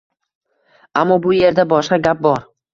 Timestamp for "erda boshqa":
1.51-2.03